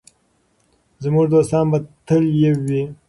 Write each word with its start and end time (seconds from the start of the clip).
زموږ 1.03 1.25
دوستان 1.33 1.65
به 1.71 1.79
تل 2.07 2.23
یو 2.43 2.57
وي. 2.67 2.83